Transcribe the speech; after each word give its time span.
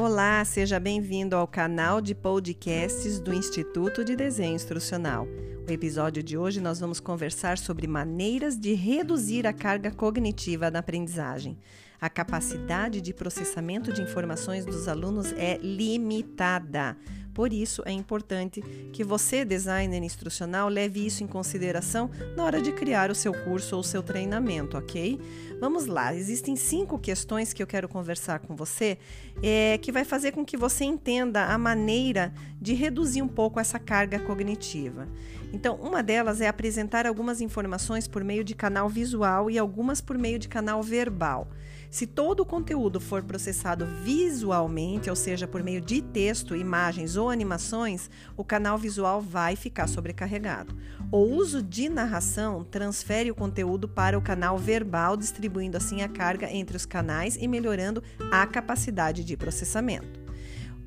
Olá, 0.00 0.44
seja 0.44 0.78
bem-vindo 0.78 1.34
ao 1.34 1.44
canal 1.44 2.00
de 2.00 2.14
podcasts 2.14 3.18
do 3.18 3.34
Instituto 3.34 4.04
de 4.04 4.14
Desenho 4.14 4.54
Instrucional. 4.54 5.26
No 5.66 5.72
episódio 5.72 6.22
de 6.22 6.38
hoje, 6.38 6.60
nós 6.60 6.78
vamos 6.78 7.00
conversar 7.00 7.58
sobre 7.58 7.88
maneiras 7.88 8.56
de 8.56 8.74
reduzir 8.74 9.44
a 9.44 9.52
carga 9.52 9.90
cognitiva 9.90 10.70
da 10.70 10.78
aprendizagem. 10.78 11.58
A 12.00 12.08
capacidade 12.08 13.00
de 13.00 13.12
processamento 13.12 13.92
de 13.92 14.02
informações 14.02 14.64
dos 14.64 14.86
alunos 14.86 15.32
é 15.32 15.58
limitada. 15.58 16.96
Por 17.38 17.52
isso, 17.52 17.82
é 17.86 17.92
importante 17.92 18.60
que 18.92 19.04
você, 19.04 19.44
designer 19.44 20.02
instrucional, 20.02 20.68
leve 20.68 21.06
isso 21.06 21.22
em 21.22 21.26
consideração 21.28 22.10
na 22.36 22.42
hora 22.42 22.60
de 22.60 22.72
criar 22.72 23.12
o 23.12 23.14
seu 23.14 23.32
curso 23.32 23.76
ou 23.76 23.80
o 23.80 23.84
seu 23.84 24.02
treinamento, 24.02 24.76
ok? 24.76 25.20
Vamos 25.60 25.86
lá, 25.86 26.12
existem 26.12 26.56
cinco 26.56 26.98
questões 26.98 27.52
que 27.52 27.62
eu 27.62 27.66
quero 27.66 27.88
conversar 27.88 28.40
com 28.40 28.56
você 28.56 28.98
é, 29.40 29.78
que 29.78 29.92
vai 29.92 30.04
fazer 30.04 30.32
com 30.32 30.44
que 30.44 30.56
você 30.56 30.84
entenda 30.84 31.44
a 31.44 31.56
maneira 31.56 32.32
de 32.60 32.74
reduzir 32.74 33.22
um 33.22 33.28
pouco 33.28 33.60
essa 33.60 33.78
carga 33.78 34.18
cognitiva. 34.18 35.06
Então, 35.52 35.76
uma 35.76 36.02
delas 36.02 36.40
é 36.40 36.48
apresentar 36.48 37.06
algumas 37.06 37.40
informações 37.40 38.06
por 38.06 38.22
meio 38.22 38.44
de 38.44 38.54
canal 38.54 38.88
visual 38.88 39.50
e 39.50 39.58
algumas 39.58 40.00
por 40.00 40.18
meio 40.18 40.38
de 40.38 40.48
canal 40.48 40.82
verbal. 40.82 41.48
Se 41.90 42.06
todo 42.06 42.40
o 42.40 42.46
conteúdo 42.46 43.00
for 43.00 43.22
processado 43.22 43.86
visualmente, 44.04 45.08
ou 45.08 45.16
seja, 45.16 45.48
por 45.48 45.62
meio 45.62 45.80
de 45.80 46.02
texto, 46.02 46.54
imagens 46.54 47.16
ou 47.16 47.30
animações, 47.30 48.10
o 48.36 48.44
canal 48.44 48.76
visual 48.76 49.22
vai 49.22 49.56
ficar 49.56 49.86
sobrecarregado. 49.86 50.76
O 51.10 51.18
uso 51.18 51.62
de 51.62 51.88
narração 51.88 52.62
transfere 52.62 53.30
o 53.30 53.34
conteúdo 53.34 53.88
para 53.88 54.18
o 54.18 54.22
canal 54.22 54.58
verbal, 54.58 55.16
distribuindo 55.16 55.78
assim 55.78 56.02
a 56.02 56.08
carga 56.08 56.52
entre 56.52 56.76
os 56.76 56.84
canais 56.84 57.38
e 57.40 57.48
melhorando 57.48 58.02
a 58.30 58.46
capacidade 58.46 59.24
de 59.24 59.34
processamento. 59.34 60.27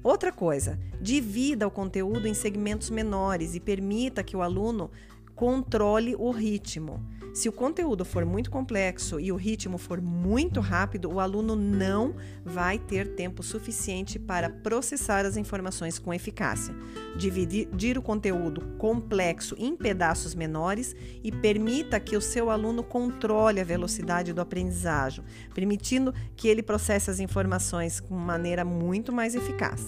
Outra 0.04 0.32
coisa, 0.32 0.80
divida 1.00 1.68
o 1.68 1.72
conteúdo 1.72 2.28
em 2.28 2.34
segmentos 2.34 2.90
menores 2.90 3.54
e 3.54 3.60
permita 3.60 4.24
que 4.24 4.36
o 4.36 4.42
aluno 4.42 4.90
controle 5.36 6.16
o 6.18 6.32
ritmo. 6.32 7.06
Se 7.34 7.48
o 7.48 7.52
conteúdo 7.52 8.04
for 8.04 8.26
muito 8.26 8.52
complexo 8.52 9.18
e 9.18 9.32
o 9.32 9.38
ritmo 9.38 9.78
for 9.78 10.02
muito 10.02 10.60
rápido, 10.60 11.10
o 11.10 11.20
aluno 11.20 11.56
não 11.56 12.14
vai 12.44 12.78
ter 12.78 13.16
tempo 13.16 13.42
suficiente 13.42 14.20
para 14.20 14.50
processar 14.50 15.26
as 15.26 15.38
informações 15.38 15.98
com 15.98 16.14
eficácia. 16.14 16.76
Dividir 17.16 17.98
o 17.98 18.02
conteúdo 18.02 18.76
complexo 18.78 19.56
em 19.58 19.78
pedaços 19.78 20.36
menores 20.36 20.94
e 21.24 21.32
permita 21.32 22.02
que 22.02 22.18
o 22.18 22.22
seu 22.22 22.50
aluno 22.50 22.84
controle 22.84 23.62
a 23.62 23.66
velocidade 23.66 24.34
do 24.34 24.42
aprendizagem, 24.42 25.24
permitindo 25.54 26.14
que 26.36 26.50
ele 26.50 26.62
processe 26.62 27.10
as 27.10 27.22
informações 27.22 28.02
com 28.02 28.14
maneira 28.14 28.66
muito 28.66 29.14
mais 29.14 29.36
eficaz. 29.36 29.86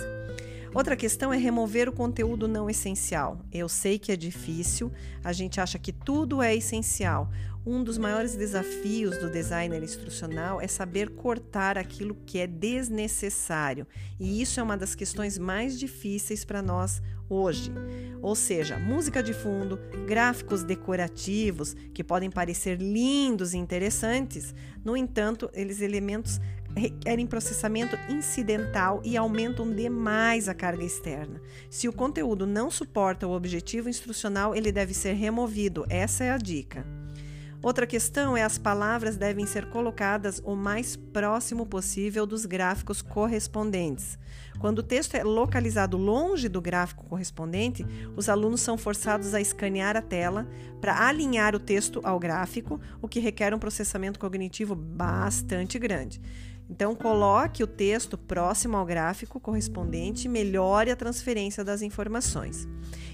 Outra 0.74 0.96
questão 0.96 1.32
é 1.32 1.38
remover 1.38 1.88
o 1.88 1.94
conteúdo 1.94 2.48
não 2.48 2.68
essencial. 2.68 3.40
Eu 3.52 3.70
sei 3.70 4.00
que 4.00 4.12
é 4.12 4.16
difícil, 4.16 4.92
a 5.24 5.32
gente 5.32 5.62
acha 5.62 5.78
que 5.78 5.92
tudo 5.92 6.42
é 6.42 6.56
essencial. 6.56 7.30
Um 7.66 7.84
dos 7.84 7.98
maiores 7.98 8.36
desafios 8.36 9.18
do 9.20 9.30
designer 9.30 9.84
instrucional 9.84 10.60
é 10.60 10.68
saber 10.68 11.12
cortar 11.12 11.78
aquilo 11.78 12.18
que 12.26 12.40
é 12.40 12.48
desnecessário, 12.48 13.88
e 14.20 14.42
isso 14.42 14.60
é 14.60 14.64
uma 14.64 14.76
das 14.76 14.96
questões 14.96 15.38
mais 15.38 15.80
difíceis 15.80 16.44
para 16.44 16.62
nós 16.62 17.02
hoje. 17.30 17.72
Ou 18.22 18.36
seja, 18.36 18.78
música 18.78 19.24
de 19.24 19.34
fundo, 19.34 19.80
gráficos 20.06 20.64
decorativos 20.64 21.74
que 21.94 22.04
podem 22.04 22.30
parecer 22.30 22.82
lindos 22.82 23.54
e 23.54 23.58
interessantes, 23.58 24.54
no 24.84 24.98
entanto, 24.98 25.50
eles 25.54 25.80
elementos 25.82 26.42
requerem 26.76 27.28
processamento 27.28 27.98
incidental 28.10 29.02
e 29.04 29.16
aumentam 29.16 29.72
demais 29.72 30.50
a 30.50 30.54
carga 30.54 30.84
externa. 30.84 31.42
Se 31.70 31.88
o 31.88 31.94
conteúdo 31.94 32.46
não 32.46 32.72
suporta 32.72 33.28
o 33.28 33.32
objetivo 33.32 33.90
instrucional, 33.90 34.56
ele 34.56 34.72
deve 34.72 34.94
ser 34.94 35.14
removido. 35.14 35.86
Essa 35.90 36.24
é 36.24 36.32
a 36.32 36.38
dica. 36.38 36.86
Outra 37.64 37.88
questão 37.88 38.36
é 38.36 38.44
as 38.44 38.58
palavras 38.58 39.16
devem 39.16 39.46
ser 39.46 39.70
colocadas 39.70 40.42
o 40.44 40.54
mais 40.54 40.98
próximo 40.98 41.66
possível 41.66 42.26
dos 42.26 42.46
gráficos 42.46 43.02
correspondentes. 43.02 44.20
Quando 44.60 44.80
o 44.80 44.84
texto 44.84 45.16
é 45.16 45.24
localizado 45.24 45.96
longe 45.96 46.50
do 46.50 46.60
gráfico 46.60 47.06
correspondente, 47.06 47.86
os 48.18 48.28
alunos 48.28 48.60
são 48.60 48.78
forçados 48.78 49.34
a 49.34 49.40
escanear 49.40 49.96
a 49.96 50.02
tela 50.02 50.46
para 50.82 51.08
alinhar 51.08 51.56
o 51.56 51.60
texto 51.60 52.02
ao 52.04 52.20
gráfico, 52.20 52.82
o 53.02 53.08
que 53.08 53.22
requer 53.22 53.54
um 53.54 53.60
processamento 53.60 54.20
cognitivo 54.20 54.76
bastante 54.76 55.80
grande. 55.80 56.20
Então, 56.70 56.96
coloque 56.96 57.64
o 57.64 57.68
texto 57.68 58.18
próximo 58.18 58.78
ao 58.78 58.86
gráfico 58.86 59.40
correspondente 59.40 60.26
e 60.26 60.30
melhore 60.30 60.92
a 60.92 60.96
transferência 60.96 61.64
das 61.64 61.82
informações. 61.82 62.68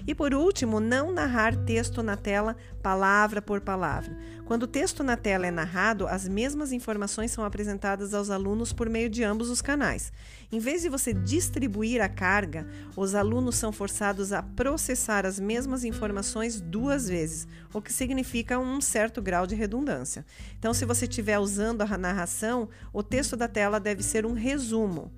E 0.06 0.14
por 0.14 0.34
último, 0.34 0.80
não 0.80 1.12
narrar 1.12 1.54
texto 1.54 2.02
na 2.02 2.16
tela 2.16 2.56
palavra 2.82 3.42
por 3.42 3.60
palavra. 3.60 4.16
Quando 4.46 4.64
o 4.64 4.66
texto 4.66 5.04
na 5.04 5.16
tela 5.16 5.46
é 5.46 5.50
narrado, 5.50 6.08
as 6.08 6.26
mesmas 6.26 6.72
informações 6.72 7.30
são 7.30 7.44
apresentadas 7.44 8.14
aos 8.14 8.30
alunos 8.30 8.72
por 8.72 8.88
meio 8.88 9.08
de 9.08 9.22
ambos 9.22 9.48
os 9.48 9.62
canais. 9.62 10.12
Em 10.50 10.58
vez 10.58 10.82
de 10.82 10.88
você 10.88 11.12
distribuir 11.12 12.00
a 12.00 12.08
carga, 12.08 12.66
os 12.96 13.14
alunos 13.14 13.54
são 13.54 13.70
forçados 13.70 14.32
a 14.32 14.42
processar 14.42 15.24
as 15.24 15.38
mesmas 15.38 15.84
informações 15.84 16.60
duas 16.60 17.08
vezes, 17.08 17.46
o 17.72 17.80
que 17.80 17.92
significa 17.92 18.58
um 18.58 18.80
certo 18.80 19.22
grau 19.22 19.46
de 19.46 19.54
redundância. 19.54 20.26
Então, 20.58 20.74
se 20.74 20.84
você 20.84 21.04
estiver 21.04 21.38
usando 21.38 21.82
a 21.82 21.98
narração, 21.98 22.68
o 22.92 23.02
texto 23.02 23.36
da 23.40 23.48
tela 23.48 23.80
deve 23.80 24.02
ser 24.02 24.24
um 24.24 24.32
resumo. 24.32 25.10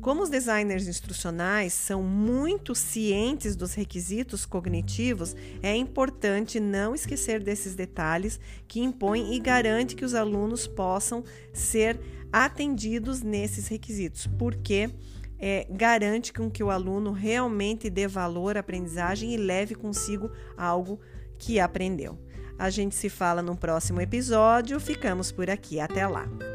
Como 0.00 0.22
os 0.22 0.30
designers 0.30 0.86
instrucionais 0.86 1.72
são 1.72 2.02
muito 2.02 2.74
cientes 2.74 3.56
dos 3.56 3.74
requisitos 3.74 4.46
cognitivos, 4.46 5.34
é 5.62 5.74
importante 5.74 6.60
não 6.60 6.94
esquecer 6.94 7.42
desses 7.42 7.74
detalhes 7.74 8.38
que 8.68 8.80
impõem 8.80 9.34
e 9.34 9.40
garante 9.40 9.96
que 9.96 10.04
os 10.04 10.14
alunos 10.14 10.66
possam 10.66 11.24
ser 11.52 11.98
atendidos 12.32 13.22
nesses 13.22 13.68
requisitos, 13.68 14.26
porque 14.38 14.90
é, 15.38 15.66
garante 15.70 16.32
com 16.32 16.50
que 16.50 16.62
o 16.62 16.70
aluno 16.70 17.12
realmente 17.12 17.90
dê 17.90 18.06
valor 18.06 18.56
à 18.56 18.60
aprendizagem 18.60 19.34
e 19.34 19.36
leve 19.36 19.74
consigo 19.74 20.30
algo 20.56 21.00
que 21.38 21.58
aprendeu. 21.58 22.18
A 22.58 22.70
gente 22.70 22.94
se 22.94 23.08
fala 23.08 23.42
no 23.42 23.56
próximo 23.56 24.00
episódio. 24.00 24.78
Ficamos 24.78 25.32
por 25.32 25.50
aqui. 25.50 25.80
Até 25.80 26.06
lá! 26.06 26.53